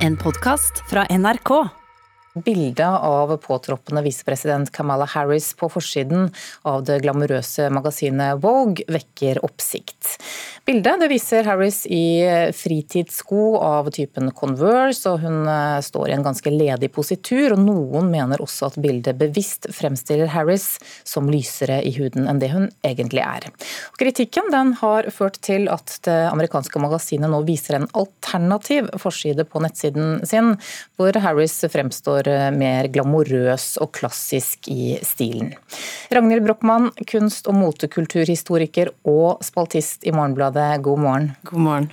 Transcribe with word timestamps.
En 0.00 0.16
podkast 0.16 0.78
fra 0.88 1.02
NRK. 1.10 1.50
Bildet 2.44 2.88
av 3.04 3.34
påtroppende 3.36 4.00
visepresident 4.02 4.70
Kamala 4.72 5.04
Harris 5.04 5.50
på 5.54 5.68
forsiden 5.68 6.30
av 6.64 6.86
det 6.88 7.02
glamorøse 7.04 7.66
magasinet 7.68 8.40
Vogue 8.40 8.86
vekker 8.88 9.42
oppsikt. 9.44 10.14
Bildet 10.64 11.02
viser 11.10 11.46
Harris 11.48 11.86
i 11.86 12.20
fritidssko 12.54 13.56
av 13.58 13.88
typen 13.94 14.28
Converse, 14.36 15.08
og 15.08 15.22
hun 15.24 15.48
eh, 15.48 15.78
står 15.82 16.10
i 16.10 16.14
en 16.14 16.24
ganske 16.24 16.52
ledig 16.52 16.90
positur. 16.92 17.54
og 17.54 17.62
Noen 17.64 18.10
mener 18.12 18.42
også 18.44 18.68
at 18.68 18.76
bildet 18.82 19.18
bevisst 19.18 19.70
fremstiller 19.74 20.30
Harris 20.30 20.76
som 21.06 21.30
lysere 21.32 21.80
i 21.86 21.92
huden 21.96 22.28
enn 22.30 22.42
det 22.42 22.50
hun 22.52 22.68
egentlig 22.86 23.24
er. 23.24 23.48
kritikken 23.98 24.50
den 24.52 24.74
har 24.80 25.08
ført 25.14 25.40
til 25.42 25.68
at 25.72 25.96
det 26.06 26.18
amerikanske 26.28 26.82
magasinet 26.82 27.32
nå 27.32 27.40
viser 27.48 27.78
en 27.78 27.88
alternativ 27.96 28.92
forside 29.00 29.46
på 29.48 29.64
nettsiden 29.64 30.26
sin, 30.28 30.54
hvor 31.00 31.16
Harris 31.24 31.56
fremstår 31.72 32.28
eh, 32.28 32.50
mer 32.52 32.90
glamorøs 32.92 33.78
og 33.80 33.94
klassisk 33.96 34.68
i 34.68 34.98
stilen. 35.06 35.54
Ragnhild 36.12 36.44
Brochmann, 36.44 36.90
kunst- 37.08 37.48
og 37.48 37.56
motekulturhistoriker 37.56 38.92
og 39.08 39.40
spaltist 39.46 40.04
i 40.04 40.12
Morgenbladet, 40.14 40.49
god 40.54 40.98
morgen. 40.98 41.32
God 41.42 41.60
morgen. 41.60 41.90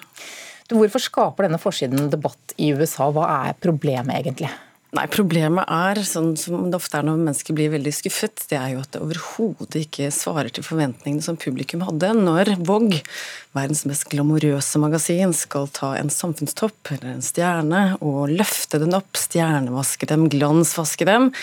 Hvorfor 0.68 1.00
skaper 1.00 1.48
denne 1.48 1.60
forsiden 1.62 2.10
debatt 2.12 2.56
i 2.60 2.74
USA, 2.76 3.08
hva 3.12 3.28
er 3.48 3.60
problemet 3.64 4.18
egentlig? 4.18 4.50
Nei, 4.96 5.04
Problemet 5.12 5.68
er, 5.68 6.00
sånn 6.08 6.32
som 6.40 6.70
det 6.72 6.78
ofte 6.80 6.98
er 6.98 7.06
når 7.06 7.20
mennesker 7.20 7.56
blir 7.56 7.74
veldig 7.74 7.92
skuffet, 7.92 8.46
det 8.48 8.56
er 8.56 8.70
jo 8.72 8.84
at 8.86 8.94
det 8.96 9.02
overhodet 9.04 9.82
ikke 9.84 10.08
svarer 10.16 10.50
til 10.54 10.64
forventningene 10.64 11.26
som 11.26 11.40
publikum 11.40 11.84
hadde 11.84 12.14
når 12.16 12.54
Vogue, 12.66 13.02
verdens 13.58 13.84
mest 13.90 14.08
glamorøse 14.12 14.80
magasin, 14.80 15.36
skal 15.36 15.68
ta 15.76 15.92
en 16.00 16.12
samfunnstopp 16.14 16.94
eller 16.96 17.18
en 17.18 17.26
stjerne 17.26 17.82
og 18.00 18.32
løfte 18.32 18.80
den 18.82 18.96
opp, 18.96 19.12
stjernevaske 19.20 20.08
dem, 20.10 20.30
glansvaske 20.32 21.08
dem. 21.10 21.34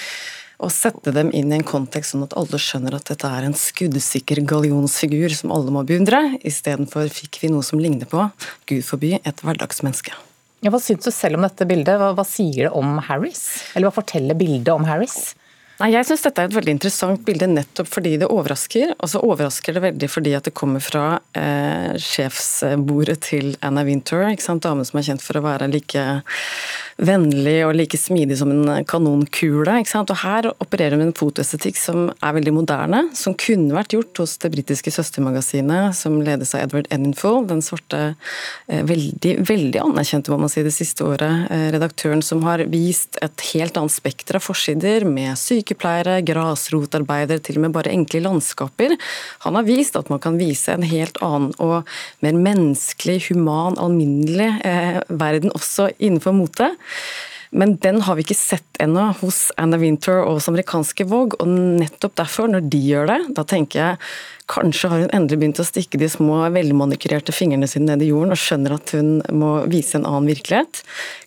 Og 0.64 0.72
sette 0.72 1.12
dem 1.12 1.28
inn 1.36 1.50
i 1.52 1.58
en 1.58 1.66
kontekst 1.66 2.14
sånn 2.14 2.24
at 2.24 2.34
alle 2.40 2.56
skjønner 2.60 2.96
at 2.96 3.10
dette 3.10 3.28
er 3.28 3.44
en 3.44 3.56
skuddsikker 3.58 4.40
gallionsfigur 4.48 5.34
som 5.36 5.52
alle 5.52 5.74
må 5.74 5.82
beundre. 5.84 6.22
Istedenfor 6.40 7.10
fikk 7.12 7.42
vi 7.42 7.50
noe 7.52 7.64
som 7.66 7.82
ligner 7.82 8.08
på, 8.08 8.22
gud 8.70 8.84
forby, 8.86 9.18
et 9.20 9.44
hverdagsmenneske. 9.44 10.16
Ja, 10.64 10.72
hva 10.72 10.80
syns 10.80 11.04
du 11.04 11.12
selv 11.12 11.36
om 11.36 11.44
dette 11.44 11.68
bildet? 11.68 11.98
Hva, 12.00 12.14
hva 12.16 12.24
sier 12.24 12.70
det 12.70 12.72
om 12.72 12.96
Harris? 13.10 13.44
Eller 13.74 13.90
hva 13.90 13.98
forteller 13.98 14.38
bildet 14.40 14.72
om 14.72 14.86
Harris? 14.88 15.34
Jeg 15.84 16.06
syns 16.08 16.22
dette 16.24 16.40
er 16.40 16.48
et 16.48 16.54
veldig 16.56 16.72
interessant 16.78 17.24
bilde 17.26 17.48
nettopp 17.50 17.88
fordi 17.90 18.14
det 18.20 18.30
overrasker. 18.32 18.94
Og 18.94 19.10
så 19.10 19.20
overrasker 19.20 19.76
det 19.76 19.82
veldig 19.84 20.08
fordi 20.08 20.32
at 20.38 20.46
det 20.48 20.54
kommer 20.56 20.80
fra 20.80 21.18
eh, 21.36 21.92
sjefsbordet 22.00 23.18
til 23.26 23.52
Anna 23.64 23.84
Winter, 23.84 24.24
ikke 24.30 24.46
sant? 24.46 24.64
Damen 24.64 24.86
som 24.88 25.00
er 25.00 25.08
kjent 25.10 25.24
for 25.24 25.36
å 25.40 25.44
være 25.44 25.68
like 25.72 26.06
vennlig 27.02 27.56
og 27.66 27.74
like 27.74 27.98
smidig 27.98 28.36
som 28.38 28.52
en 28.52 28.84
kanonkule. 28.86 29.80
ikke 29.80 29.90
sant? 29.90 30.12
Og 30.12 30.20
Her 30.22 30.48
opererer 30.52 30.98
vi 30.98 31.08
en 31.08 31.16
fotoestetikk 31.16 31.78
som 31.78 32.06
er 32.14 32.36
veldig 32.36 32.54
moderne, 32.54 33.02
som 33.18 33.34
kunne 33.38 33.74
vært 33.74 33.96
gjort 33.96 34.22
hos 34.22 34.36
det 34.42 34.52
britiske 34.54 34.92
søstermagasinet 34.94 35.96
som 35.98 36.20
ledes 36.22 36.54
av 36.54 36.64
Edward 36.68 36.88
Enninful, 36.94 37.42
den 37.50 37.62
sorte, 37.62 38.14
eh, 38.68 38.82
veldig, 38.86 39.36
veldig 39.46 39.82
anerkjente 39.82 40.30
må 40.30 40.38
man 40.44 40.52
si 40.52 40.62
det 40.62 40.74
siste 40.74 41.04
året, 41.04 41.50
eh, 41.50 41.70
redaktøren 41.74 42.22
som 42.22 42.42
har 42.42 42.58
vist 42.70 43.18
et 43.22 43.40
helt 43.52 43.76
annet 43.76 43.90
spekter 43.90 44.36
av 44.36 44.42
forsider, 44.42 45.04
med 45.04 45.36
syke 45.36 45.73
sykepleiere, 45.74 46.22
grasrotarbeidere, 46.24 47.42
til 47.42 47.58
og 47.58 47.66
med 47.66 47.74
bare 47.74 47.92
enkle 47.92 48.22
landskaper. 48.22 48.96
Han 49.44 49.54
har 49.54 49.66
vist 49.66 49.96
at 49.96 50.10
man 50.10 50.20
kan 50.20 50.38
vise 50.38 50.72
en 50.72 50.82
helt 50.82 51.18
annen 51.22 51.52
og 51.58 51.84
mer 52.22 52.32
menneskelig, 52.32 53.28
human, 53.28 53.78
alminnelig 53.78 54.60
eh, 54.64 55.02
verden 55.08 55.52
også 55.54 55.92
innenfor 55.98 56.32
mote. 56.32 56.70
Men 57.54 57.76
den 57.82 58.00
har 58.02 58.18
vi 58.18 58.24
ikke 58.26 58.36
sett 58.36 58.80
ennå 58.82 59.12
hos 59.20 59.52
Anna 59.60 59.78
Winter 59.78 60.24
og 60.24 60.40
hos 60.40 60.50
amerikanske 60.50 61.06
Vogue. 61.06 61.38
Og 61.38 61.50
nettopp 61.80 62.16
derfor, 62.18 62.50
når 62.50 62.66
de 62.72 62.80
gjør 62.82 63.12
det, 63.12 63.20
da 63.38 63.46
tenker 63.46 63.80
jeg 63.80 64.00
Kanskje 64.44 64.88
har 64.92 65.00
hun 65.00 65.12
endelig 65.16 65.38
begynt 65.40 65.60
å 65.62 65.64
stikke 65.64 65.96
de 65.96 66.04
små, 66.12 66.42
velmanikurerte 66.52 67.32
fingrene 67.32 67.64
sine 67.64 67.94
ned 67.94 68.02
i 68.04 68.10
jorden 68.10 68.34
og 68.34 68.40
skjønner 68.42 68.74
at 68.76 68.90
hun 68.92 69.22
må 69.32 69.54
vise 69.72 69.96
en 69.96 70.04
annen 70.04 70.28
virkelighet. 70.28 70.82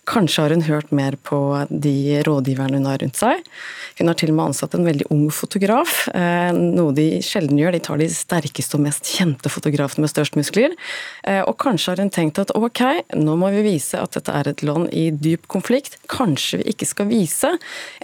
Kanskje 0.07 0.43
har 0.43 0.53
hun 0.53 0.61
hørt 0.67 0.91
mer 0.93 1.17
på 1.25 1.39
de 1.67 2.21
rådgiverne 2.27 2.77
hun 2.77 2.85
har 2.85 3.01
rundt 3.01 3.17
seg. 3.17 3.41
Hun 3.97 4.11
har 4.11 4.19
til 4.21 4.29
og 4.29 4.37
med 4.37 4.51
ansatt 4.51 4.77
en 4.77 4.85
veldig 4.85 5.09
ung 5.15 5.25
fotograf, 5.33 5.95
eh, 6.13 6.51
noe 6.53 6.93
de 6.93 7.07
sjelden 7.25 7.57
gjør. 7.57 7.73
De 7.73 7.81
tar 7.87 7.97
de 7.97 8.07
sterkeste 8.13 8.77
og 8.77 8.85
mest 8.85 9.09
kjente 9.17 9.49
fotografene 9.49 10.05
med 10.05 10.13
størst 10.13 10.37
muskler. 10.37 10.77
Eh, 11.25 11.41
og 11.41 11.57
kanskje 11.57 11.95
har 11.95 12.03
hun 12.05 12.13
tenkt 12.13 12.37
at 12.43 12.53
ok, 12.53 12.83
nå 13.17 13.33
må 13.41 13.49
vi 13.57 13.65
vise 13.65 13.97
at 13.97 14.13
dette 14.13 14.29
er 14.29 14.53
et 14.53 14.61
land 14.61 14.93
i 14.93 15.09
dyp 15.09 15.49
konflikt. 15.49 15.97
Kanskje 16.17 16.61
vi 16.61 16.71
ikke 16.73 16.89
skal 16.89 17.09
vise 17.11 17.53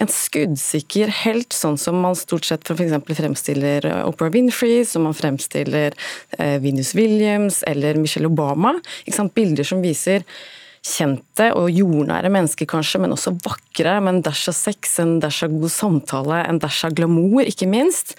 en 0.00 0.10
skuddsikker 0.10 1.12
helt, 1.24 1.54
sånn 1.54 1.78
som 1.80 1.98
man 2.04 2.16
stort 2.18 2.46
sett 2.48 2.70
f.eks. 2.70 2.94
fremstiller 3.18 3.86
Oprah 4.04 4.32
Winfrey, 4.34 4.84
som 4.88 5.08
man 5.08 5.16
fremstiller 5.18 5.96
eh, 6.38 6.58
Venus 6.62 6.94
Williams 6.94 7.62
eller 7.66 7.98
Michelle 8.00 8.30
Obama. 8.30 8.76
Bilder 9.34 9.66
som 9.66 9.82
viser 9.82 10.22
kjente 10.84 11.46
og 11.56 11.70
jordnære 11.72 12.28
mennesker, 12.32 12.68
kanskje, 12.68 13.00
men 13.00 13.14
også 13.14 13.32
vakre, 13.44 13.96
med 14.04 14.18
en 14.18 14.24
dash 14.26 14.50
av 14.50 14.56
sex, 14.56 14.98
en 15.00 15.16
dæsj 15.22 15.46
av 15.46 15.54
god 15.56 15.72
samtale, 15.72 16.40
en 16.44 16.60
dæsj 16.60 16.80
av 16.90 16.96
glamour, 16.98 17.48
ikke 17.48 17.68
minst. 17.70 18.12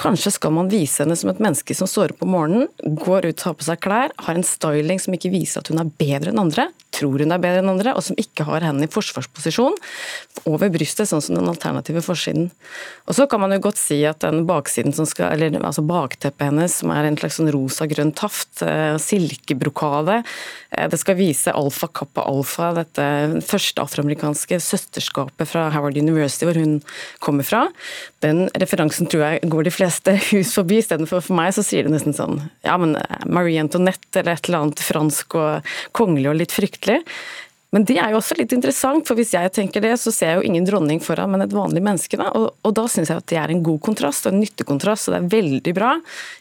Kanskje 0.00 0.34
skal 0.36 0.52
man 0.54 0.68
vise 0.72 1.00
henne 1.02 1.16
som 1.16 1.32
et 1.32 1.40
menneske 1.40 1.76
som 1.76 1.88
står 1.88 2.14
opp 2.14 2.24
om 2.26 2.34
morgenen, 2.36 2.68
går 3.00 3.30
ut, 3.30 3.38
tar 3.40 3.56
på 3.56 3.66
seg 3.66 3.80
klær, 3.86 4.12
har 4.20 4.36
en 4.36 4.46
styling 4.46 5.00
som 5.00 5.16
ikke 5.16 5.32
viser 5.32 5.62
at 5.62 5.72
hun 5.72 5.80
er 5.80 5.92
bedre 6.00 6.34
enn 6.34 6.42
andre, 6.42 6.68
tror 6.92 7.24
hun 7.24 7.32
er 7.32 7.40
bedre 7.40 7.62
enn 7.64 7.72
andre, 7.72 7.96
og 7.96 8.04
som 8.04 8.20
ikke 8.20 8.44
har 8.48 8.66
hendene 8.68 8.90
i 8.90 8.92
forsvarsposisjon 8.92 9.78
over 10.50 10.72
brystet, 10.74 11.08
sånn 11.08 11.24
som 11.24 11.38
den 11.38 11.48
alternative 11.48 12.04
forsiden. 12.04 12.50
Og 13.08 13.16
så 13.16 13.26
kan 13.30 13.40
man 13.40 13.56
jo 13.56 13.62
godt 13.64 13.80
si 13.80 14.02
at 14.08 14.20
den 14.26 14.44
baksiden 14.48 14.92
som 14.96 15.08
skal, 15.08 15.32
eller 15.38 15.56
altså 15.64 15.86
bakteppet 15.88 16.50
hennes, 16.50 16.76
som 16.82 16.92
er 16.92 17.08
en 17.08 17.18
slags 17.20 17.40
sånn 17.40 17.52
rosa-grønn 17.54 18.12
taft, 18.18 18.60
eh, 18.66 18.98
silkebrokade, 19.00 20.20
eh, 20.76 20.88
det 20.90 21.00
skal 21.00 21.16
vise 21.16 21.56
alfa 21.56 21.88
kapp 21.88 22.09
Kappa 22.10 22.24
Alfa, 22.26 22.72
dette 22.74 23.04
første 23.46 23.84
afroamerikanske 23.84 24.56
søsterskapet 24.58 25.46
fra 25.46 25.68
Howard 25.70 25.94
University, 25.94 26.42
hvor 26.48 26.58
hun 26.58 26.80
kommer 27.22 27.46
fra. 27.46 27.68
Den 28.24 28.48
referansen 28.58 29.06
tror 29.06 29.22
jeg 29.22 29.50
går 29.52 29.68
de 29.68 29.70
fleste 29.70 30.16
hus 30.32 30.50
forbi. 30.58 30.80
Istedenfor 30.82 31.22
for 31.22 31.38
meg 31.38 31.54
så 31.54 31.62
sier 31.62 31.86
det 31.86 31.94
nesten 31.94 32.16
sånn 32.16 32.40
ja, 32.66 32.74
men 32.82 32.96
Marie 33.30 33.62
Antoinette 33.62 34.24
eller 34.24 34.34
et 34.34 34.50
eller 34.50 34.64
annet 34.64 34.82
fransk 34.82 35.38
og 35.38 35.70
kongelig 35.94 36.32
og 36.32 36.40
litt 36.40 36.56
fryktelig. 36.56 36.98
Men 37.70 37.84
det 37.86 38.00
er 38.02 38.10
jo 38.10 38.18
også 38.18 38.34
litt 38.38 38.50
interessant, 38.54 39.06
for 39.06 39.18
hvis 39.18 39.30
jeg 39.36 39.52
tenker 39.54 39.82
det, 39.84 39.92
så 40.02 40.10
ser 40.14 40.32
jeg 40.32 40.40
jo 40.40 40.48
ingen 40.48 40.66
dronning 40.66 40.98
foran, 41.02 41.30
men 41.30 41.44
et 41.44 41.54
vanlig 41.54 41.82
menneske. 41.86 42.18
Da. 42.18 42.26
Og, 42.34 42.48
og 42.66 42.74
da 42.74 42.86
syns 42.90 43.12
jeg 43.12 43.22
at 43.22 43.28
det 43.30 43.38
er 43.38 43.52
en 43.54 43.62
god 43.66 43.78
kontrast 43.86 44.26
og 44.26 44.34
en 44.34 44.40
nyttekontrast, 44.42 45.06
og 45.06 45.14
det 45.14 45.20
er 45.20 45.28
veldig 45.36 45.74
bra. 45.76 45.92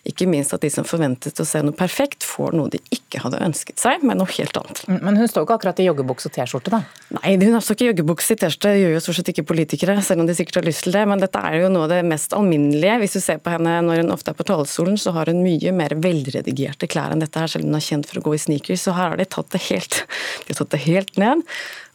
Ikke 0.09 0.25
minst 0.29 0.55
at 0.57 0.65
de 0.65 0.71
som 0.73 0.87
forventet 0.89 1.37
å 1.37 1.45
se 1.45 1.61
noe 1.61 1.77
perfekt, 1.77 2.25
får 2.25 2.57
noe 2.57 2.73
de 2.73 2.81
ikke 2.95 3.21
hadde 3.21 3.41
ønsket 3.45 3.77
seg, 3.81 4.01
men 4.01 4.17
noe 4.21 4.29
helt 4.39 4.57
annet. 4.57 4.81
Mm, 4.89 4.97
men 5.05 5.19
hun 5.21 5.29
står 5.29 5.45
ikke 5.45 5.59
akkurat 5.59 5.83
i 5.83 5.85
joggebukse 5.85 6.31
og 6.31 6.35
T-skjorte, 6.39 6.73
da? 6.73 6.81
Nei, 7.19 7.35
hun 7.43 7.59
står 7.61 7.77
ikke 7.77 7.85
i 7.85 7.91
joggebukse 7.91 8.33
i 8.33 8.41
T-skjorte, 8.41 8.73
gjør 8.79 8.95
jo 8.95 9.03
stort 9.05 9.19
sett 9.19 9.31
ikke 9.35 9.45
politikere, 9.53 9.99
selv 10.05 10.25
om 10.25 10.29
de 10.29 10.37
sikkert 10.37 10.63
har 10.63 10.67
lyst 10.71 10.87
til 10.87 10.97
det. 10.97 11.05
Men 11.09 11.21
dette 11.21 11.45
er 11.45 11.59
jo 11.61 11.69
noe 11.75 11.85
av 11.85 11.93
det 11.93 12.01
mest 12.09 12.33
alminnelige. 12.37 12.97
Hvis 13.03 13.19
du 13.19 13.21
ser 13.21 13.37
på 13.43 13.53
henne 13.53 13.77
når 13.85 14.01
hun 14.01 14.15
ofte 14.17 14.33
er 14.33 14.39
på 14.39 14.47
talerstolen, 14.49 14.97
så 14.97 15.13
har 15.13 15.29
hun 15.29 15.43
mye 15.45 15.75
mer 15.77 15.93
velredigerte 16.01 16.89
klær 16.89 17.13
enn 17.13 17.21
dette 17.21 17.37
her, 17.37 17.53
selv 17.53 17.67
om 17.67 17.73
hun 17.73 17.81
er 17.81 17.85
kjent 17.85 18.09
for 18.09 18.21
å 18.21 18.25
gå 18.25 18.33
i 18.33 18.43
sneakers. 18.47 18.87
Så 18.87 18.97
her 18.97 19.13
har 19.13 19.21
de 19.21 19.29
tatt 19.29 19.53
det 19.53 19.61
helt, 19.69 20.01
de 20.47 20.55
har 20.55 20.61
tatt 20.63 20.73
det 20.73 20.83
helt 20.87 21.18
ned. 21.19 21.43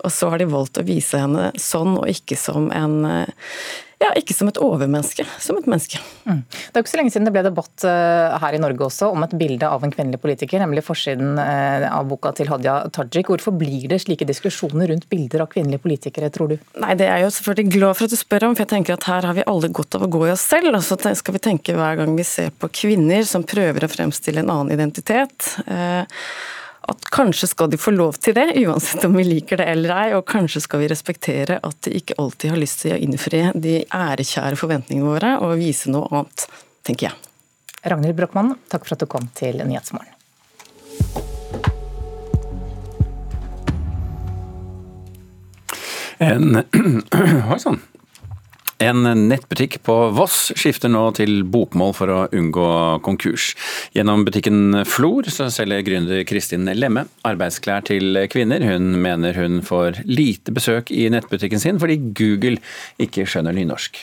Og 0.05 0.12
så 0.12 0.29
har 0.33 0.41
de 0.41 0.51
valgt 0.51 0.79
å 0.81 0.87
vise 0.87 1.21
henne 1.21 1.51
sånn, 1.61 1.97
og 2.01 2.09
ikke 2.11 2.37
som 2.39 2.71
en 2.75 3.01
ja, 4.05 4.11
ikke 4.19 4.35
som 4.37 4.49
et 4.51 4.59
overmenneske, 4.61 5.25
som 5.41 5.57
et 5.59 5.67
menneske. 5.71 6.01
Mm. 6.27 6.43
Det 6.45 6.77
er 6.77 6.83
ikke 6.83 6.93
så 6.93 6.99
lenge 6.99 7.12
siden 7.15 7.29
det 7.29 7.33
ble 7.35 7.45
debatt 7.47 7.85
eh, 7.89 8.35
her 8.43 8.57
i 8.57 8.61
Norge 8.61 8.89
også 8.89 9.11
om 9.15 9.25
et 9.25 9.37
bilde 9.39 9.69
av 9.69 9.85
en 9.87 9.93
kvinnelig 9.93 10.21
politiker, 10.21 10.61
nemlig 10.61 10.85
forsiden 10.85 11.39
eh, 11.41 11.87
av 11.89 12.09
boka 12.11 12.35
til 12.37 12.51
Hadia 12.51 12.77
Tajik. 12.95 13.31
Hvorfor 13.33 13.55
blir 13.57 13.87
det 13.93 14.03
slike 14.03 14.27
diskusjoner 14.29 14.91
rundt 14.93 15.07
bilder 15.12 15.47
av 15.47 15.53
kvinnelige 15.55 15.85
politikere, 15.85 16.31
tror 16.35 16.53
du? 16.53 16.56
Nei, 16.82 16.99
Det 17.00 17.06
er 17.06 17.23
jeg 17.23 17.29
jo 17.29 17.35
selvfølgelig 17.38 17.77
glad 17.79 17.99
for 17.99 18.09
at 18.09 18.17
du 18.17 18.20
spør 18.20 18.49
om, 18.49 18.59
for 18.59 18.67
jeg 18.67 18.73
tenker 18.75 18.99
at 18.99 19.09
her 19.09 19.31
har 19.31 19.38
vi 19.38 19.47
alle 19.55 19.73
godt 19.81 19.99
av 19.99 20.05
å 20.05 20.11
gå 20.11 20.27
i 20.27 20.35
oss 20.35 20.49
selv. 20.53 20.75
Og 20.75 20.85
så 20.85 20.99
skal 20.99 21.38
vi 21.38 21.44
tenke 21.49 21.79
hver 21.79 22.03
gang 22.03 22.19
vi 22.19 22.27
ser 22.29 22.53
på 22.53 22.73
kvinner 22.82 23.25
som 23.29 23.47
prøver 23.47 23.87
å 23.87 23.93
fremstille 23.93 24.44
en 24.44 24.53
annen 24.53 24.75
identitet. 24.77 25.55
Eh, 25.65 26.05
at 26.88 27.06
kanskje 27.12 27.48
skal 27.48 27.70
de 27.72 27.78
få 27.81 27.94
lov 27.94 28.19
til 28.20 28.34
det, 28.36 28.50
uansett 28.64 29.04
om 29.06 29.16
vi 29.16 29.25
liker 29.26 29.60
det 29.60 29.69
eller 29.72 29.94
ei, 29.96 30.08
og 30.16 30.26
kanskje 30.28 30.64
skal 30.64 30.82
vi 30.82 30.88
respektere 30.92 31.58
at 31.64 31.78
de 31.86 31.94
ikke 31.98 32.16
alltid 32.20 32.52
har 32.52 32.60
lyst 32.60 32.82
til 32.82 32.96
å 32.96 33.00
innfri 33.06 33.40
de 33.54 33.76
ærekjære 33.88 34.58
forventningene 34.60 35.08
våre 35.08 35.36
og 35.44 35.56
vise 35.60 35.92
noe 35.92 36.08
annet, 36.12 36.46
tenker 36.84 37.08
jeg. 37.08 37.31
Ragnhild 37.84 38.16
Brochmann, 38.19 38.54
takk 38.72 38.86
for 38.86 38.96
at 38.96 39.04
du 39.04 39.08
kom 39.08 39.28
til 39.36 39.60
Nyhetsmorgen. 39.64 40.12
En, 46.25 46.62
Oi 47.52 47.60
sann. 47.60 47.82
En 48.84 49.06
nettbutikk 49.31 49.78
på 49.86 49.94
Voss 50.12 50.50
skifter 50.58 50.90
nå 50.92 51.06
til 51.16 51.38
bokmål 51.48 51.92
for 51.96 52.10
å 52.12 52.19
unngå 52.36 52.66
konkurs. 53.06 53.52
Gjennom 53.96 54.26
butikken 54.26 54.82
Flor 54.84 55.31
så 55.32 55.46
selger 55.54 55.84
gründer 55.86 56.20
Kristin 56.28 56.69
Lemme 56.76 57.06
arbeidsklær 57.25 57.86
til 57.88 58.19
kvinner. 58.32 58.64
Hun 58.66 58.98
mener 59.00 59.38
hun 59.40 59.62
får 59.64 60.02
lite 60.04 60.52
besøk 60.52 60.92
i 60.92 61.06
nettbutikken 61.14 61.62
sin 61.62 61.81
fordi 61.81 61.96
Google 62.12 62.58
ikke 63.00 63.25
skjønner 63.25 63.56
nynorsk. 63.56 64.02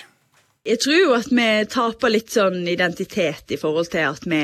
Jeg 0.65 0.81
tror 0.81 0.97
jo 0.97 1.13
at 1.17 1.29
vi 1.33 1.47
taper 1.73 2.13
litt 2.13 2.33
sånn 2.33 2.65
identitet 2.69 3.53
i 3.53 3.61
forhold 3.61 3.91
til 3.93 4.09
at 4.09 4.25
vi 4.29 4.43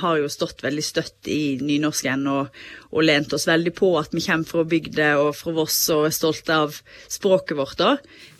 har 0.00 0.20
jo 0.20 0.28
stått 0.32 0.62
veldig 0.64 0.84
støtt 0.84 1.28
i 1.30 1.56
nynorsken 1.62 2.26
og, 2.30 2.54
og 2.92 3.06
lent 3.06 3.32
oss 3.36 3.46
veldig 3.48 3.72
på 3.76 3.90
at 4.00 4.14
vi 4.14 4.22
kommer 4.24 4.48
fra 4.48 4.64
bygda 4.68 5.10
og 5.22 5.32
fra 5.38 5.54
Voss 5.56 5.78
og 5.94 6.08
er 6.08 6.16
stolte 6.16 6.56
av 6.66 6.80
språket 7.12 7.56
vårt. 7.58 7.78
da. 7.80 7.96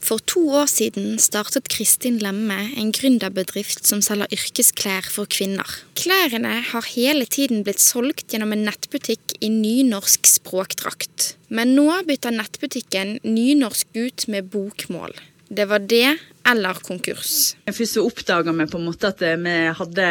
For 0.07 0.23
to 0.23 0.43
år 0.61 0.69
siden 0.71 1.17
startet 1.23 1.71
Kristin 1.73 2.21
Lemme 2.23 2.59
en 2.79 2.93
gründerbedrift 2.95 3.89
som 3.89 4.03
selger 4.05 4.31
yrkesklær 4.37 5.09
for 5.11 5.29
kvinner. 5.31 5.67
Klærne 5.99 6.61
har 6.71 6.91
hele 6.93 7.27
tiden 7.27 7.65
blitt 7.67 7.83
solgt 7.83 8.31
gjennom 8.31 8.55
en 8.55 8.67
nettbutikk 8.69 9.39
i 9.41 9.51
nynorsk 9.53 10.29
språkdrakt. 10.31 11.35
Men 11.49 11.75
nå 11.79 11.89
bytter 12.07 12.35
nettbutikken 12.37 13.19
nynorsk 13.27 13.91
ut 13.97 14.29
med 14.31 14.53
bokmål. 14.53 15.17
Det 15.49 15.69
var 15.71 15.85
det 15.87 16.17
eller 16.47 16.79
konkurs. 16.87 17.55
Først 17.67 17.97
så 17.97 18.05
oppdaga 18.07 18.55
vi 18.57 18.69
på 18.71 18.79
en 18.81 18.87
måte 18.87 19.11
at 19.11 19.23
vi 19.23 19.57
hadde 19.79 20.09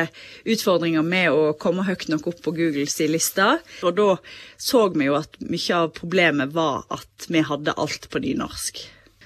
utfordringer 0.56 1.06
med 1.06 1.32
å 1.32 1.54
komme 1.60 1.86
høyt 1.88 2.08
nok 2.12 2.28
opp 2.34 2.42
på 2.46 2.56
Googles 2.58 2.98
liste. 3.10 3.48
Og 3.86 3.96
da 3.98 4.10
så 4.62 4.88
vi 4.96 5.08
jo 5.10 5.18
at 5.20 5.40
mye 5.44 5.80
av 5.80 5.94
problemet 5.96 6.54
var 6.56 6.86
at 6.94 7.30
vi 7.32 7.44
hadde 7.46 7.78
alt 7.80 8.10
på 8.12 8.22
nynorsk. 8.24 8.84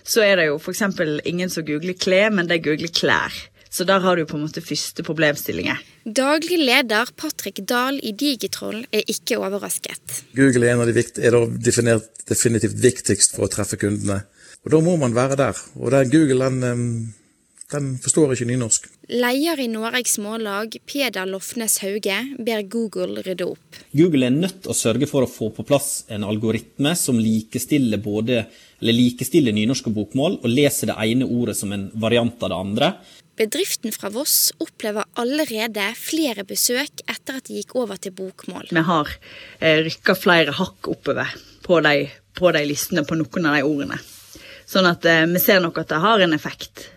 Så 0.10 0.24
er 0.26 0.40
det 0.40 0.50
jo 0.50 0.58
f.eks. 0.58 0.84
ingen 1.30 1.52
som 1.54 1.66
googler 1.66 1.98
klær, 1.98 2.32
men 2.34 2.50
de 2.50 2.58
googler 2.64 2.94
klær. 2.94 3.34
Så 3.70 3.86
der 3.86 4.02
har 4.02 4.18
du 4.18 4.26
på 4.26 4.38
en 4.38 4.48
måte 4.48 4.64
første 4.66 5.04
problemstillinger. 5.06 5.78
Daglig 6.06 6.58
leder 6.58 7.12
Patrick 7.14 7.62
Dahl 7.70 8.00
i 8.02 8.16
Digitroll 8.18 8.82
er 8.90 9.06
ikke 9.14 9.38
overrasket. 9.38 10.24
Google 10.34 10.66
er 10.66 10.74
en 10.74 10.82
av 10.82 10.90
de 10.90 10.96
vikt, 10.98 11.22
er 11.22 11.38
definitivt 12.30 12.80
viktigst 12.82 13.38
for 13.38 13.46
å 13.46 13.52
treffe 13.54 13.78
kundene. 13.78 14.24
Og 14.66 14.72
Da 14.74 14.82
må 14.84 14.98
man 15.00 15.16
være 15.16 15.38
der. 15.40 15.60
Og 15.80 15.92
der 15.92 16.10
Google 16.12 16.50
den, 16.50 17.14
den 17.72 17.92
forstår 18.04 18.34
ikke 18.34 18.48
nynorsk. 18.50 18.90
Leder 19.10 19.62
i 19.64 19.68
Noregs 19.72 20.18
Mållag, 20.22 20.76
Peder 20.86 21.30
Lofnes 21.30 21.78
Hauge, 21.84 22.18
ber 22.46 22.66
Google 22.68 23.24
rydde 23.26 23.48
opp. 23.48 23.80
Google 23.96 24.28
er 24.28 24.36
nødt 24.36 24.60
til 24.64 24.74
å 24.74 24.78
sørge 24.78 25.08
for 25.10 25.26
å 25.26 25.30
få 25.32 25.52
på 25.56 25.66
plass 25.70 26.04
en 26.12 26.28
algoritme 26.28 26.92
som 27.00 27.22
likestiller, 27.22 28.02
både, 28.04 28.44
likestiller 28.86 29.56
nynorsk 29.56 29.90
og 29.90 29.98
bokmål, 30.02 30.38
og 30.44 30.52
leser 30.52 30.92
det 30.92 31.00
ene 31.08 31.30
ordet 31.30 31.56
som 31.62 31.74
en 31.74 31.88
variant 31.96 32.44
av 32.44 32.52
det 32.52 32.60
andre. 32.60 32.92
Bedriften 33.40 33.96
fra 33.96 34.12
Voss 34.12 34.52
opplever 34.60 35.08
allerede 35.22 35.86
flere 35.96 36.44
besøk 36.44 37.06
etter 37.08 37.40
at 37.40 37.48
de 37.48 37.62
gikk 37.62 37.78
over 37.80 37.96
til 37.96 38.12
bokmål. 38.18 38.68
Vi 38.76 38.84
har 38.84 39.14
eh, 39.64 39.80
rykka 39.86 40.18
flere 40.20 40.58
hakk 40.60 40.92
oppover 40.92 41.32
på 41.64 41.80
de, 41.86 42.10
på 42.36 42.52
de 42.52 42.66
listene 42.68 43.08
på 43.08 43.16
noen 43.16 43.48
av 43.48 43.56
de 43.56 43.64
ordene. 43.64 44.02
Sånn 44.70 44.86
at 44.90 45.06
eh, 45.10 45.26
vi 45.30 45.42
ser 45.42 45.64
nok 45.64 45.82
at 45.82 45.90
det 45.90 46.02
har 46.04 46.22
en 46.22 46.36
effekt. 46.38 46.90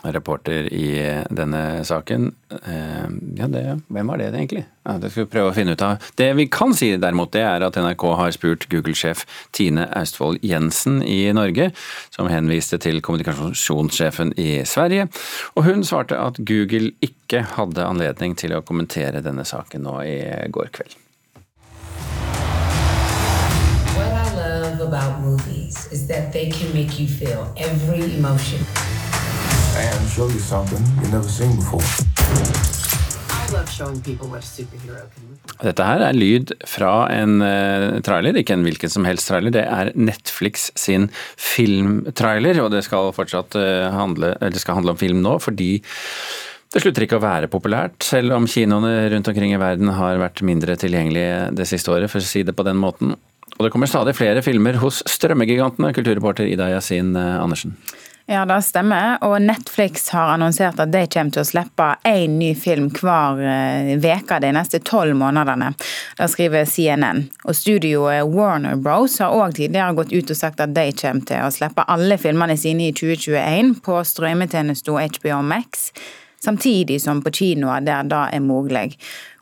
Reporter 0.00 0.72
i 0.72 0.86
denne 1.28 1.82
saken, 1.84 2.30
eh, 2.62 3.08
ja 3.36 3.48
det, 3.52 3.64
hvem 3.92 4.08
var 4.08 4.20
det 4.22 4.30
egentlig? 4.30 4.62
Ja, 4.86 4.94
det 5.02 5.10
skal 5.10 5.26
vi 5.26 5.32
prøve 5.34 5.50
å 5.50 5.56
finne 5.56 5.74
ut 5.76 5.84
av. 5.84 6.06
Det 6.16 6.30
vi 6.38 6.46
kan 6.48 6.72
si 6.78 6.88
derimot, 6.96 7.34
det 7.34 7.42
er 7.44 7.66
at 7.66 7.76
NRK 7.76 8.06
har 8.16 8.32
spurt 8.32 8.64
Google-sjef 8.72 9.26
Tine 9.56 9.90
Austvold 9.98 10.40
Jensen 10.46 11.02
i 11.04 11.18
Norge, 11.36 11.68
som 12.16 12.30
henviste 12.32 12.80
til 12.80 13.02
kommunikasjonssjefen 13.04 14.32
i 14.40 14.62
Sverige, 14.64 15.10
og 15.52 15.68
hun 15.68 15.84
svarte 15.84 16.16
at 16.16 16.40
Google 16.48 16.94
ikke 17.04 17.44
hadde 17.58 17.84
anledning 17.84 18.38
til 18.40 18.56
å 18.56 18.64
kommentere 18.64 19.20
denne 19.26 19.44
saken 19.44 19.84
nå 19.84 20.00
i 20.06 20.18
går 20.54 20.72
kveld. 20.80 20.96
About 24.90 25.20
movies 25.22 25.86
is 25.92 26.06
that 26.08 26.32
they 26.32 26.50
can 26.50 26.68
make 26.74 26.98
you 26.98 27.06
feel 27.06 27.42
every 27.56 28.02
emotion. 28.18 28.58
And 29.78 30.08
show 30.10 30.26
you 30.26 30.40
something 30.40 30.82
you've 30.98 31.12
never 31.12 31.28
seen 31.28 31.54
before. 31.54 31.86
Dette 35.60 35.86
her 35.86 36.02
er 36.06 36.14
lyd 36.14 36.52
fra 36.70 36.92
en 37.10 37.40
uh, 37.42 37.98
trailer, 38.06 38.36
ikke 38.38 38.54
en 38.54 38.66
hvilken 38.66 38.92
som 38.92 39.06
helst 39.08 39.26
trailer. 39.30 39.54
Det 39.54 39.64
er 39.64 39.90
Netflix 39.98 40.68
sin 40.78 41.08
filmtrailer, 41.34 42.60
og 42.62 42.70
det 42.74 42.84
skal 42.86 43.10
fortsatt 43.14 43.58
uh, 43.58 43.90
handle, 43.94 44.36
det 44.38 44.62
skal 44.62 44.78
handle 44.78 44.94
om 44.94 45.00
film 45.00 45.22
nå, 45.26 45.34
fordi 45.42 45.72
det 46.70 46.84
slutter 46.84 47.06
ikke 47.06 47.18
å 47.18 47.24
være 47.24 47.50
populært, 47.50 47.98
selv 48.06 48.36
om 48.36 48.46
kinoene 48.46 49.10
rundt 49.10 49.30
omkring 49.32 49.56
i 49.56 49.58
verden 49.58 49.90
har 49.98 50.22
vært 50.22 50.44
mindre 50.46 50.78
tilgjengelige 50.78 51.50
det 51.58 51.66
siste 51.66 51.90
året, 51.90 52.10
for 52.12 52.22
å 52.22 52.30
si 52.30 52.46
det 52.46 52.54
på 52.54 52.66
den 52.66 52.78
måten. 52.78 53.16
Og 53.60 53.66
det 53.66 53.74
kommer 53.74 53.90
stadig 53.92 54.14
flere 54.16 54.40
filmer 54.40 54.78
hos 54.80 55.02
strømmegigantene, 55.04 55.90
kulturreporter 55.92 56.46
Ida 56.48 56.70
Yasin 56.72 57.10
eh, 57.12 57.42
Andersen. 57.42 57.74
Ja, 58.24 58.46
det 58.48 58.62
stemmer. 58.64 59.18
Og 59.26 59.34
Netflix 59.42 60.06
har 60.14 60.30
annonsert 60.32 60.80
at 60.80 60.88
de 60.94 61.02
kommer 61.12 61.34
til 61.34 61.42
å 61.42 61.48
slippe 61.48 61.88
én 62.08 62.38
ny 62.40 62.54
film 62.56 62.86
hver 62.96 63.36
uke 64.00 64.38
eh, 64.38 64.40
de 64.46 64.52
neste 64.56 64.80
tolv 64.80 65.12
månedene. 65.20 65.74
Det 66.16 66.30
skriver 66.32 66.64
CNN. 66.64 67.26
Og 67.44 67.58
studioet 67.58 68.32
Warner 68.32 68.80
Bros 68.80 69.18
har 69.20 69.36
òg 69.36 69.58
tidligere 69.58 69.98
gått 69.98 70.16
ut 70.16 70.32
og 70.32 70.40
sagt 70.40 70.64
at 70.64 70.72
de 70.72 70.86
kommer 70.96 71.28
til 71.28 71.44
å 71.44 71.52
slippe 71.52 71.84
alle 71.84 72.16
filmene 72.22 72.56
sine 72.56 72.88
i 72.88 72.96
2021 72.96 73.76
på 73.84 74.00
strømmetjenesten 74.14 74.96
HBO 75.20 75.44
Max 75.44 75.90
samtidig 76.44 77.02
som 77.02 77.22
på 77.22 77.30
kinoer 77.30 77.84
der 77.84 78.06
det 78.08 78.22
er 78.32 78.40
mulig. 78.40 78.96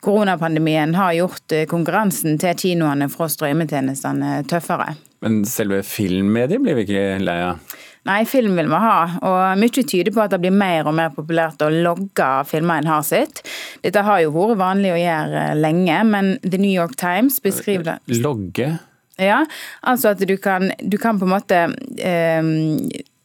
Koronapandemien 0.04 0.94
har 0.94 1.16
gjort 1.16 1.54
eh, 1.54 1.66
konkurransen 1.70 2.38
til 2.40 2.56
kinoene 2.58 3.08
fra 3.12 3.28
strømmetjenestene 3.32 4.42
tøffere. 4.50 4.94
Men 5.24 5.42
selve 5.48 5.82
filmmediet 5.86 6.62
blir 6.62 6.78
vi 6.78 6.86
ikke 6.86 7.04
lei 7.24 7.38
av? 7.48 7.76
Nei, 8.08 8.22
film 8.24 8.54
vil 8.56 8.70
vi 8.70 8.78
ha, 8.80 8.98
og 9.26 9.58
mye 9.60 9.82
tyder 9.82 10.14
på 10.14 10.22
at 10.22 10.32
det 10.32 10.38
blir 10.40 10.54
mer 10.54 10.86
og 10.88 10.94
mer 10.96 11.10
populært 11.12 11.60
å 11.66 11.68
logge 11.72 12.28
filmer 12.48 12.80
en 12.80 12.88
har 12.88 13.02
sitt. 13.04 13.42
Dette 13.84 14.04
har 14.06 14.22
jo 14.22 14.30
vært 14.32 14.60
vanlig 14.62 14.94
å 14.94 15.00
gjøre 15.00 15.42
lenge, 15.58 15.98
men 16.08 16.30
The 16.46 16.62
New 16.62 16.72
York 16.72 16.96
Times 16.96 17.42
beskriver 17.44 17.90
det 17.90 18.22
Logge? 18.22 18.70
Ja, 19.18 19.42
altså 19.82 20.14
at 20.14 20.22
du 20.22 20.36
kan, 20.40 20.70
du 20.78 20.94
kan 21.02 21.18
på 21.18 21.26
en 21.26 21.34
måte 21.34 21.60
eh, 21.98 22.38
Eh, 22.40 23.17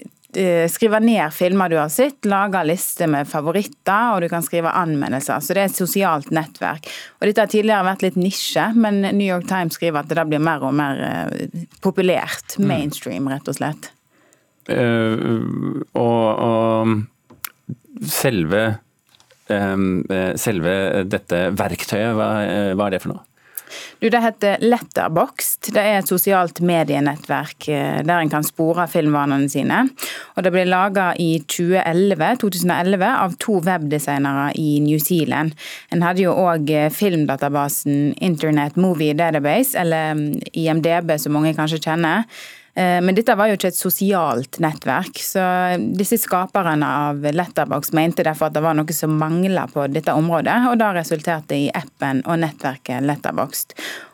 skrive 0.71 0.99
ned 1.03 1.33
filmer 1.35 1.71
du 1.71 1.77
har 1.77 1.89
sett, 1.93 2.25
lage 2.29 2.61
lister 2.65 3.09
med 3.11 3.29
favoritter, 3.29 4.13
og 4.13 4.23
du 4.23 4.29
kan 4.31 4.45
skrive 4.45 4.71
anmeldelser. 4.73 5.41
Så 5.43 5.55
det 5.55 5.63
er 5.63 5.71
et 5.71 5.77
sosialt 5.77 6.31
nettverk. 6.33 6.89
Og 7.19 7.27
Dette 7.27 7.45
har 7.45 7.51
tidligere 7.51 7.87
vært 7.87 8.05
litt 8.05 8.19
nisje, 8.19 8.65
men 8.75 9.01
New 9.05 9.27
York 9.27 9.47
Times 9.49 9.77
skriver 9.79 10.03
at 10.03 10.13
det 10.13 10.27
blir 10.29 10.43
mer 10.43 10.63
og 10.65 10.73
mer 10.77 11.03
eh, 11.07 11.65
populært. 11.83 12.57
Mm. 12.57 12.67
Mainstream, 12.69 13.29
rett 13.31 13.49
og 13.51 13.59
slett. 13.59 13.91
Uh, 14.69 15.83
og, 15.99 16.27
og 16.39 18.07
selve, 18.07 18.63
um, 19.51 20.03
selve 20.39 20.75
dette 21.11 21.45
verktøyet, 21.59 22.15
hva, 22.15 22.29
hva 22.77 22.87
er 22.87 22.95
det 22.95 23.03
for 23.03 23.15
noe? 23.15 23.27
Du, 23.99 24.09
Det 24.09 24.21
heter 24.21 24.63
Letterboxd. 24.63 25.71
Det 25.73 25.81
er 25.81 25.99
et 25.99 26.09
sosialt 26.09 26.59
medienettverk 26.65 27.67
eh, 27.71 28.01
der 28.05 28.19
en 28.19 28.31
kan 28.31 28.45
spore 28.45 28.87
filmvanene 28.91 29.49
sine. 29.51 29.83
Og 30.35 30.43
Det 30.43 30.53
ble 30.53 30.65
laga 30.67 31.11
i 31.19 31.37
2011, 31.47 32.39
2011 32.43 33.05
av 33.11 33.37
to 33.39 33.59
webdesignere 33.63 34.51
i 34.59 34.79
New 34.83 34.99
Zealand. 34.99 35.55
En 35.91 36.03
hadde 36.05 36.25
jo 36.25 36.35
òg 36.35 36.69
eh, 36.73 36.89
filmdatabasen 36.93 38.13
Internet 38.19 38.75
Movie 38.75 39.15
Database, 39.17 39.77
eller 39.79 40.17
mm, 40.17 40.27
IMDb 40.53 41.15
som 41.17 41.37
mange 41.37 41.55
kanskje 41.57 41.81
kjenner. 41.83 42.27
Eh, 42.75 43.01
men 43.01 43.15
dette 43.15 43.35
var 43.37 43.51
jo 43.51 43.57
ikke 43.57 43.69
et 43.69 43.77
sosialt 43.77 44.57
nettverk, 44.63 45.19
så 45.21 45.43
disse 45.97 46.17
skaperne 46.21 46.87
av 47.09 47.21
Letterbox 47.21 47.93
mente 47.93 48.25
derfor 48.25 48.49
at 48.49 48.55
det 48.57 48.63
var 48.65 48.77
noe 48.77 48.95
som 48.95 49.13
mangla 49.19 49.67
på 49.69 49.85
dette 49.93 50.15
området, 50.17 50.55
og 50.71 50.79
da 50.81 50.93
resulterte 50.97 51.59
i 51.59 51.69
appen 51.73 52.23
og 52.25 52.41
nettverket 52.41 53.05
Letterbox. 53.05 53.67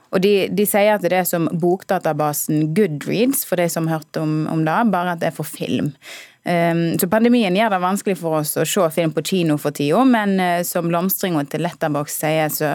Og 0.10 0.24
de, 0.24 0.34
de, 0.50 0.66
sier 0.66 0.96
at 0.96 1.06
det 1.06 1.14
er 1.14 1.28
som 1.28 1.46
bokdatabasen 1.62 2.74
Goodreads, 2.76 3.46
for 3.46 3.62
de 3.62 3.70
som 3.70 3.88
hørte 3.88 4.24
om, 4.24 4.42
om 4.50 4.66
det, 4.66 4.80
bare 4.92 5.14
at 5.14 5.22
det 5.22 5.30
er 5.30 5.38
for 5.38 5.48
film. 5.48 5.94
Um, 6.50 6.98
så 6.98 7.06
Pandemien 7.12 7.54
gjør 7.54 7.76
det 7.76 7.82
vanskelig 7.84 8.16
for 8.18 8.40
oss 8.40 8.56
å 8.58 8.66
se 8.66 8.86
film 8.96 9.12
på 9.14 9.22
kino 9.28 9.60
for 9.62 9.76
tida, 9.76 10.02
men 10.08 10.40
uh, 10.42 10.62
som 10.66 10.88
blomstringa 10.90 11.44
til 11.52 11.62
Letterbox 11.62 12.16
sier, 12.24 12.50
så 12.50 12.72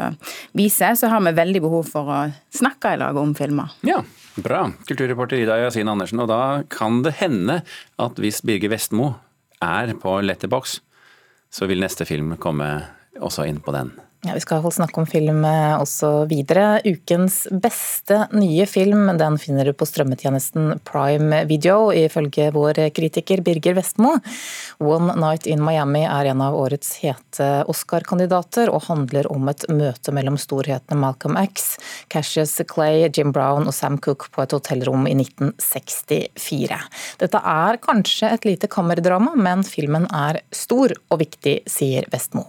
viser, 0.54 0.94
så 1.00 1.10
har 1.10 1.24
vi 1.26 1.34
veldig 1.34 1.64
behov 1.64 1.88
for 1.90 2.12
å 2.12 2.20
snakke 2.54 2.94
i 2.94 3.00
lag 3.02 3.18
om 3.18 3.34
filmer. 3.34 3.74
Ja, 3.88 3.98
Bra. 4.34 4.64
Kulturreporter 4.88 5.38
Ida 5.38 5.60
Yasin 5.62 5.88
Andersen. 5.88 6.18
Og 6.24 6.30
da 6.30 6.64
kan 6.70 7.02
det 7.04 7.16
hende 7.20 7.60
at 8.02 8.18
hvis 8.18 8.42
Birger 8.42 8.72
Vestmo 8.72 9.12
er 9.62 9.94
på 10.00 10.16
Letterbox, 10.24 10.80
så 11.54 11.68
vil 11.70 11.82
neste 11.82 12.06
film 12.08 12.34
komme 12.42 12.66
også 13.22 13.46
inn 13.46 13.60
på 13.62 13.74
den. 13.76 13.92
Ja, 14.24 14.34
Vi 14.34 14.40
skal 14.40 14.72
snakke 14.72 15.00
om 15.00 15.06
film 15.06 15.44
eh, 15.44 15.74
også 15.76 16.24
videre. 16.30 16.80
Ukens 16.84 17.42
beste 17.50 18.22
nye 18.32 18.64
film 18.66 19.10
den 19.20 19.36
finner 19.38 19.68
du 19.68 19.74
på 19.76 19.84
strømmetjenesten 19.84 20.78
Prime 20.88 21.42
Video, 21.44 21.90
ifølge 21.92 22.46
vår 22.54 22.80
kritiker 22.96 23.42
Birger 23.44 23.76
Vestmo. 23.76 24.14
One 24.80 25.12
Night 25.20 25.44
in 25.46 25.60
Miami 25.60 26.06
er 26.08 26.30
en 26.30 26.40
av 26.40 26.56
årets 26.56 26.94
hete 27.02 27.50
Oscar-kandidater, 27.68 28.72
og 28.72 28.86
handler 28.88 29.28
om 29.28 29.52
et 29.52 29.68
møte 29.68 30.14
mellom 30.16 30.40
storhetene 30.40 30.96
Malcolm 31.04 31.36
X, 31.44 31.74
Cassius 32.08 32.56
Clay, 32.72 33.10
Jim 33.12 33.34
Brown 33.34 33.68
og 33.68 33.76
Sam 33.76 34.00
Cook 34.00 34.30
på 34.32 34.46
et 34.46 34.56
hotellrom 34.56 35.04
i 35.04 35.18
1964. 35.18 36.80
Dette 37.20 37.44
er 37.44 37.82
kanskje 37.84 38.32
et 38.32 38.48
lite 38.48 38.72
kammerdrama, 38.72 39.36
men 39.36 39.68
filmen 39.68 40.08
er 40.08 40.40
stor 40.48 40.96
og 41.10 41.20
viktig, 41.20 41.60
sier 41.68 42.08
Vestmo. 42.14 42.48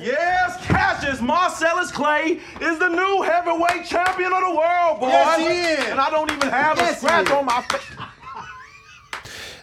Yes, 0.00 0.39
Cassius 0.70 1.20
Marcellus 1.20 1.90
Clay 1.92 2.38
is 2.60 2.78
the 2.78 2.88
new 2.88 3.22
heavyweight 3.22 3.84
champion 3.86 4.32
of 4.32 4.42
the 4.48 4.54
world, 4.62 5.00
boy. 5.00 5.08
Yes, 5.08 5.38
he 5.38 5.56
is. 5.74 5.84
And 5.90 6.00
I 6.00 6.08
don't 6.10 6.30
even 6.36 6.48
have 6.50 6.76
Yes, 6.78 6.96
a 6.96 7.00
scratch 7.00 7.30
on 7.30 7.44
my 7.44 7.60
face. 7.70 7.90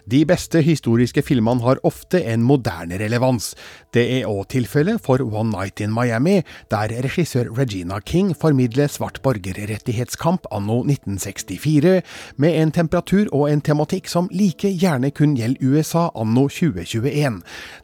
De 0.08 0.22
beste 0.24 0.62
historiske 0.64 1.20
filmene 1.22 1.60
har 1.60 1.80
ofte 1.84 2.22
en 2.32 2.40
moderne 2.42 2.96
relevans. 2.98 3.50
Det 3.88 4.02
er 4.18 4.26
òg 4.28 4.50
tilfellet 4.52 5.00
for 5.00 5.22
One 5.24 5.48
Night 5.48 5.80
in 5.80 5.94
Miami, 5.96 6.42
der 6.68 6.92
regissør 7.06 7.48
Regina 7.56 8.02
King 8.04 8.34
formidler 8.36 8.90
svart 8.92 9.22
borgerrettighetskamp 9.24 10.44
anno 10.52 10.82
1964, 10.84 12.02
med 12.36 12.56
en 12.60 12.72
temperatur 12.76 13.30
og 13.32 13.46
en 13.48 13.62
tematikk 13.64 14.10
som 14.12 14.28
like 14.28 14.68
gjerne 14.68 15.08
kun 15.16 15.32
gjelder 15.38 15.64
USA 15.64 16.02
anno 16.12 16.44
2021. 16.52 17.38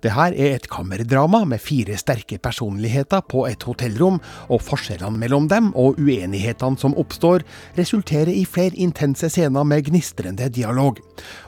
Det 0.04 0.12
her 0.12 0.36
er 0.36 0.58
et 0.58 0.68
kammerdrama 0.68 1.40
med 1.48 1.62
fire 1.64 1.96
sterke 1.96 2.36
personligheter 2.36 3.24
på 3.24 3.46
et 3.48 3.64
hotellrom, 3.64 4.20
og 4.52 4.60
forskjellene 4.60 5.16
mellom 5.24 5.48
dem 5.48 5.72
og 5.72 5.96
uenighetene 5.96 6.76
som 6.80 6.98
oppstår, 7.00 7.46
resulterer 7.80 8.34
i 8.34 8.44
flere 8.44 8.76
intense 8.76 9.32
scener 9.32 9.64
med 9.64 9.88
gnistrende 9.88 10.50
dialog. 10.52 11.00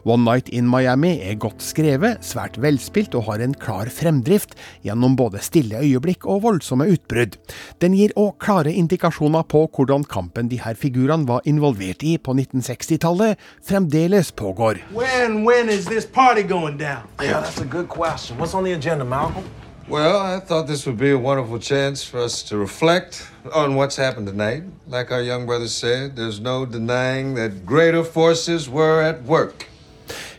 One 0.08 0.24
Night 0.24 0.48
in 0.48 0.64
Miami 0.70 1.18
er 1.20 1.36
godt 1.44 1.60
skrevet, 1.60 2.24
svært 2.24 2.56
velspilt 2.62 3.12
og 3.18 3.28
har 3.28 3.44
en 3.44 3.52
klar 3.60 3.92
fremdrift 3.92 4.45
gjennom 4.86 5.16
både 5.16 5.42
stille 5.44 5.80
øyeblikk 5.82 6.26
og 6.26 6.42
voldsomme 6.46 6.88
utbrudd. 6.92 7.36
Den 7.82 7.96
gir 7.96 8.14
òg 8.16 8.36
klare 8.42 8.72
indikasjoner 8.72 9.42
på 9.48 9.66
hvordan 9.74 10.04
kampen 10.04 10.50
de 10.52 10.60
her 10.62 10.74
figurene 10.74 11.28
var 11.28 11.44
involvert 11.44 12.02
i 12.02 12.16
på 12.18 12.34
1960-tallet, 12.34 13.36
fremdeles 13.62 14.32
pågår. 14.32 14.82
When, 14.94 15.44
when? 15.44 15.68
Well, 19.88 20.18
I 20.18 20.40
thought 20.40 20.66
this 20.66 20.84
would 20.86 20.98
be 20.98 21.12
a 21.12 21.18
wonderful 21.18 21.60
chance 21.60 22.02
for 22.02 22.18
us 22.18 22.42
to 22.44 22.56
reflect 22.56 23.28
on 23.54 23.76
what's 23.76 23.96
happened 23.96 24.26
tonight. 24.26 24.64
Like 24.88 25.12
our 25.12 25.22
young 25.22 25.46
brother 25.46 25.68
said, 25.68 26.16
there's 26.16 26.40
no 26.40 26.66
denying 26.66 27.34
that 27.34 27.64
greater 27.64 28.02
forces 28.02 28.68
were 28.68 29.00
at 29.00 29.22
work. 29.22 29.68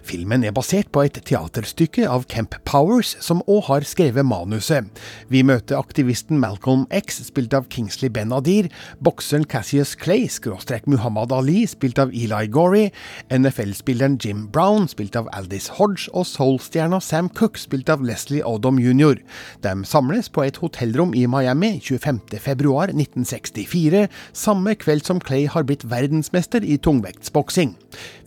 Filmen 0.08 0.46
er 0.48 0.54
basert 0.56 0.88
på 0.96 1.02
et 1.04 1.18
teaterstykke 1.28 2.06
av 2.08 2.24
Kemp 2.32 2.54
Powers, 2.68 3.16
som 3.24 3.42
òg 3.52 3.64
har 3.68 3.84
skrevet 3.88 4.24
manuset. 4.24 4.86
Vi 5.28 5.42
møter 5.44 5.76
aktivisten 5.76 6.40
Malcolm 6.40 6.86
X, 6.96 7.20
spilt 7.28 7.52
av 7.58 7.68
Kingsley 7.74 8.08
Ben-Adir, 8.14 8.70
bokseren 9.04 9.44
Cassius 9.52 9.96
Clay, 10.00 10.28
skråstrek 10.32 10.88
Muhammad 10.88 11.34
Ali, 11.36 11.66
spilt 11.68 12.00
av 12.00 12.14
Eli 12.16 12.48
Gorey, 12.48 12.92
NFL-spilleren 13.34 14.16
Jim 14.24 14.48
Brown, 14.54 14.88
spilt 14.88 15.16
av 15.20 15.28
Aldis 15.36 15.68
Hodge, 15.76 16.08
og 16.16 16.24
soul-stjerna 16.30 17.02
Sam 17.04 17.28
Cook, 17.28 17.60
spilt 17.60 17.92
av 17.92 18.00
Leslie 18.08 18.46
Odom 18.48 18.80
jr. 18.80 19.20
De 19.66 19.76
samles 19.90 20.32
på 20.32 20.46
et 20.48 20.62
hotellrom 20.64 21.12
i 21.18 21.26
Miami 21.28 21.82
25.2.1964, 21.84 24.08
samme 24.32 24.76
kveld 24.80 25.04
som 25.10 25.20
Clay 25.20 25.52
har 25.52 25.68
blitt 25.68 25.84
verdensmester 25.92 26.64
i 26.64 26.80
tungvektsboksing. 26.80 27.76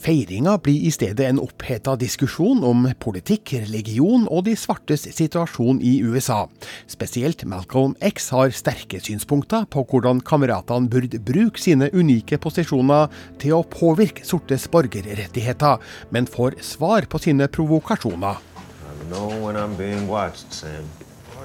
Feiringa 0.00 0.54
blir 0.64 0.86
i 0.88 0.90
stedet 0.94 1.26
en 1.28 1.38
oppheta 1.42 1.92
diskusjon 2.00 2.62
om 2.64 2.86
politikk, 3.04 3.50
religion 3.66 4.22
og 4.32 4.46
de 4.46 4.54
svartes 4.56 5.02
situasjon 5.12 5.82
i 5.84 5.98
USA. 6.00 6.46
Spesielt 6.88 7.44
Malcolm 7.44 7.92
X 8.00 8.30
har 8.32 8.54
sterke 8.56 8.96
synspunkter 9.04 9.66
på 9.68 9.84
hvordan 9.90 10.22
kameratene 10.24 10.88
burde 10.88 11.20
bruke 11.20 11.60
sine 11.60 11.90
unike 11.92 12.38
posisjoner 12.40 13.12
til 13.42 13.58
å 13.58 13.66
påvirke 13.74 14.24
sortes 14.24 14.64
borgerrettigheter, 14.72 15.84
men 16.08 16.24
får 16.24 16.56
svar 16.64 17.04
på 17.04 17.20
sine 17.20 17.50
provokasjoner. 17.52 18.40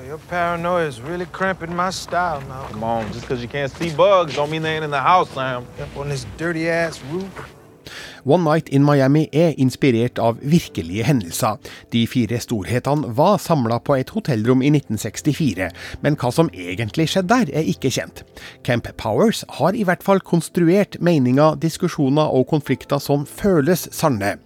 Your 0.05 0.19
paranoia 0.29 0.85
is 0.85 1.01
really 1.01 1.25
cramping 1.25 1.75
my 1.75 1.89
style 1.89 2.39
now. 2.41 2.67
Come 2.69 2.83
on, 2.83 3.12
just 3.12 3.21
because 3.21 3.41
you 3.41 3.50
can't 3.50 3.71
see 3.71 3.89
bugs 3.89 4.35
don't 4.35 4.51
mean 4.51 4.62
they 4.62 4.75
ain't 4.75 4.85
in 4.85 4.91
the 4.91 5.01
house, 5.01 5.31
Sam. 5.31 5.65
Up 5.81 5.97
on 5.97 6.09
this 6.09 6.27
dirty 6.38 6.69
ass 6.69 7.01
roof. 7.12 7.55
One 8.25 8.44
Night 8.44 8.70
in 8.70 8.82
Miami 8.82 9.27
er 9.38 9.51
inspirert 9.62 10.17
av 10.17 10.39
virkelige 10.41 11.05
hendelser. 11.05 11.60
De 11.94 12.00
fire 12.10 12.39
storhetene 12.41 13.12
var 13.13 13.36
samla 13.38 13.77
på 13.86 14.00
et 14.00 14.10
hotellrom 14.15 14.63
i 14.65 14.72
1964, 14.72 15.67
men 16.01 16.17
hva 16.17 16.32
som 16.34 16.50
egentlig 16.50 17.05
skjedde 17.12 17.29
der, 17.29 17.51
er 17.53 17.70
ikke 17.70 17.91
kjent. 17.94 18.24
Camp 18.65 18.89
Powers 18.98 19.44
har 19.60 19.77
i 19.77 19.84
hvert 19.86 20.01
fall 20.01 20.24
konstruert 20.25 20.98
meninger, 21.05 21.60
diskusjoner 21.62 22.34
og 22.34 22.48
konflikter 22.50 22.98
som 22.98 23.27
føles 23.29 23.86
sanne. 23.94 24.39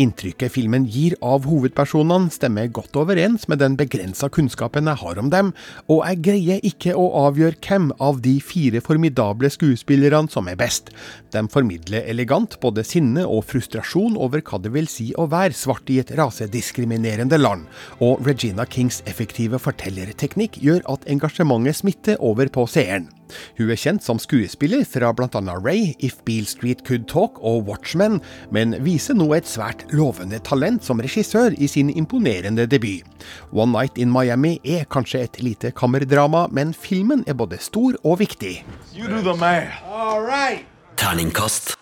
Inntrykket 0.00 0.54
filmen 0.56 0.88
gir 0.88 1.18
av 1.20 1.44
hovedpersonene 1.44 2.32
stemmer 2.32 2.72
godt 2.72 2.96
overens 2.96 3.44
med 3.52 3.60
den 3.60 3.76
begrensa 3.76 4.30
kunnskapen 4.32 4.88
jeg 4.88 5.02
har 5.02 5.20
om 5.20 5.28
dem, 5.34 5.52
og 5.92 6.06
jeg 6.06 6.22
greier 6.30 6.64
ikke 6.64 6.96
å 6.96 7.10
avgjøre 7.26 7.60
hvem 7.68 7.92
av 8.00 8.24
de 8.24 8.38
fire 8.40 8.80
formidable 8.80 9.52
skuespillerne 9.52 10.32
som 10.32 10.48
er 10.48 10.56
best. 10.56 10.88
De 11.36 11.44
formidler 11.52 12.08
elegant 12.08 12.56
både 12.64 12.80
sinne 12.86 13.25
og 13.26 13.44
frustrasjon 13.50 14.16
over 14.16 14.42
hva 14.46 14.60
det 14.62 14.72
vil 14.74 14.88
si 14.90 15.10
å 15.18 15.26
være 15.30 15.56
svart 15.56 15.90
i 15.92 15.98
et 16.02 16.12
rasediskriminerende 16.18 17.38
land, 17.40 17.66
og 18.00 18.24
Regina 18.26 18.66
Kings 18.66 19.02
effektive 19.10 19.60
fortellerteknikk 19.62 20.60
gjør 20.62 20.82
at 20.94 21.06
engasjementet 21.10 21.82
smitter 21.82 22.20
over 22.24 22.50
på 22.52 22.66
seeren. 22.70 23.10
Hun 23.58 23.72
er 23.74 23.80
kjent 23.80 24.04
som 24.06 24.20
skuespiller 24.22 24.84
fra 24.86 25.10
bl.a. 25.16 25.40
Ray, 25.58 25.94
If 25.98 26.20
Beale 26.24 26.46
Street 26.46 26.84
Could 26.86 27.08
Talk 27.10 27.40
og 27.42 27.66
Watchmen, 27.66 28.20
men 28.54 28.76
viser 28.86 29.18
nå 29.18 29.26
et 29.34 29.48
svært 29.50 29.82
lovende 29.90 30.38
talent 30.46 30.86
som 30.86 31.02
regissør 31.02 31.56
i 31.58 31.68
sin 31.70 31.90
imponerende 31.90 32.68
debut. 32.70 33.02
One 33.50 33.74
Night 33.74 33.98
in 33.98 34.12
Miami 34.14 34.60
er 34.62 34.86
kanskje 34.86 35.24
et 35.26 35.40
lite 35.42 35.72
kammerdrama, 35.74 36.46
men 36.54 36.74
filmen 36.74 37.26
er 37.26 37.34
både 37.34 37.58
stor 37.62 37.98
og 38.04 38.20
viktig. 38.22 38.60
You 38.94 39.10
do 39.10 39.22
the 39.26 39.34
math. 39.34 39.82
All 39.90 40.22
right. 40.22 40.64
Terningkast 40.96 41.74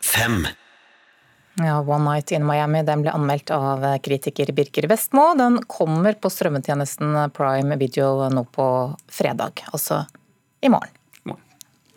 fem. 0.00 0.46
Ja, 1.58 1.80
One 1.80 2.04
Night 2.14 2.32
in 2.32 2.46
Miami 2.46 2.84
den 2.86 3.02
ble 3.02 3.10
anmeldt 3.10 3.50
av 3.50 3.82
kritiker 4.04 4.52
Birker 4.54 4.86
Vestmo. 4.86 5.32
Den 5.38 5.58
kommer 5.66 6.14
på 6.14 6.30
strømmetjenesten 6.30 7.16
Prime 7.34 7.78
Video 7.80 8.28
nå 8.30 8.44
på 8.54 8.68
fredag, 9.10 9.64
altså 9.72 10.04
i 10.62 10.70
morgen. 10.70 10.97